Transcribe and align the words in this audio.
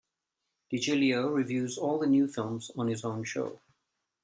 Digilio 0.73 1.31
reviews 1.31 1.77
all 1.77 1.99
the 1.99 2.07
new 2.07 2.27
films 2.27 2.71
on 2.75 2.87
his 2.87 3.05
own 3.05 3.23
show. 3.23 3.59